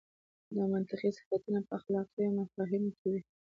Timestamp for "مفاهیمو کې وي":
2.37-3.21